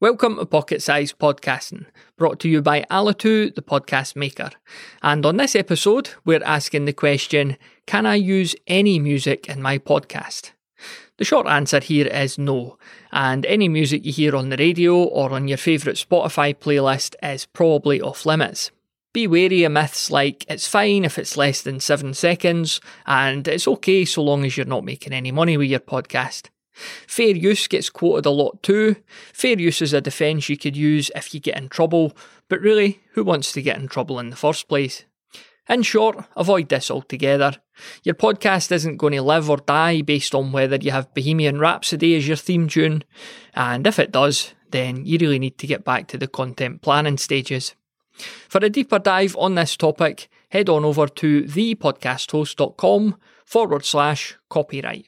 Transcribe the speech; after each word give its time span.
Welcome 0.00 0.36
to 0.36 0.46
Pocket 0.46 0.80
Size 0.80 1.12
Podcasting, 1.12 1.86
brought 2.16 2.38
to 2.38 2.48
you 2.48 2.62
by 2.62 2.86
Alitu, 2.88 3.52
the 3.52 3.62
podcast 3.62 4.14
maker. 4.14 4.50
And 5.02 5.26
on 5.26 5.38
this 5.38 5.56
episode, 5.56 6.10
we're 6.24 6.44
asking 6.44 6.84
the 6.84 6.92
question 6.92 7.56
Can 7.86 8.06
I 8.06 8.14
use 8.14 8.54
any 8.68 9.00
music 9.00 9.48
in 9.48 9.60
my 9.60 9.76
podcast? 9.78 10.52
The 11.16 11.24
short 11.24 11.48
answer 11.48 11.80
here 11.80 12.06
is 12.06 12.38
no, 12.38 12.78
and 13.10 13.44
any 13.46 13.68
music 13.68 14.06
you 14.06 14.12
hear 14.12 14.36
on 14.36 14.50
the 14.50 14.56
radio 14.56 15.02
or 15.02 15.32
on 15.32 15.48
your 15.48 15.58
favourite 15.58 15.96
Spotify 15.96 16.54
playlist 16.54 17.16
is 17.20 17.46
probably 17.46 18.00
off 18.00 18.24
limits. 18.24 18.70
Be 19.12 19.26
wary 19.26 19.64
of 19.64 19.72
myths 19.72 20.12
like 20.12 20.44
it's 20.48 20.68
fine 20.68 21.04
if 21.04 21.18
it's 21.18 21.36
less 21.36 21.62
than 21.62 21.80
7 21.80 22.14
seconds, 22.14 22.80
and 23.04 23.48
it's 23.48 23.66
okay 23.66 24.04
so 24.04 24.22
long 24.22 24.44
as 24.44 24.56
you're 24.56 24.64
not 24.64 24.84
making 24.84 25.12
any 25.12 25.32
money 25.32 25.56
with 25.56 25.68
your 25.68 25.80
podcast. 25.80 26.50
Fair 27.06 27.36
use 27.36 27.66
gets 27.66 27.90
quoted 27.90 28.26
a 28.26 28.30
lot 28.30 28.62
too. 28.62 28.96
Fair 29.32 29.58
use 29.58 29.82
is 29.82 29.92
a 29.92 30.00
defence 30.00 30.48
you 30.48 30.56
could 30.56 30.76
use 30.76 31.10
if 31.14 31.34
you 31.34 31.40
get 31.40 31.58
in 31.58 31.68
trouble, 31.68 32.16
but 32.48 32.60
really, 32.60 33.00
who 33.12 33.24
wants 33.24 33.52
to 33.52 33.62
get 33.62 33.78
in 33.78 33.88
trouble 33.88 34.18
in 34.18 34.30
the 34.30 34.36
first 34.36 34.68
place? 34.68 35.04
In 35.68 35.82
short, 35.82 36.24
avoid 36.34 36.70
this 36.70 36.90
altogether. 36.90 37.52
Your 38.02 38.14
podcast 38.14 38.72
isn't 38.72 38.96
going 38.96 39.12
to 39.12 39.22
live 39.22 39.50
or 39.50 39.58
die 39.58 40.00
based 40.00 40.34
on 40.34 40.50
whether 40.50 40.76
you 40.76 40.92
have 40.92 41.12
Bohemian 41.12 41.58
Rhapsody 41.58 42.16
as 42.16 42.26
your 42.26 42.38
theme 42.38 42.68
tune, 42.68 43.04
and 43.54 43.86
if 43.86 43.98
it 43.98 44.10
does, 44.10 44.54
then 44.70 45.04
you 45.04 45.18
really 45.20 45.38
need 45.38 45.58
to 45.58 45.66
get 45.66 45.84
back 45.84 46.06
to 46.08 46.18
the 46.18 46.26
content 46.26 46.80
planning 46.80 47.18
stages. 47.18 47.74
For 48.48 48.64
a 48.64 48.70
deeper 48.70 48.98
dive 48.98 49.36
on 49.36 49.54
this 49.54 49.76
topic, 49.76 50.28
head 50.50 50.68
on 50.68 50.84
over 50.84 51.06
to 51.06 51.42
thepodcasthost.com 51.44 53.16
forward 53.44 53.84
slash 53.84 54.36
copyright. 54.48 55.06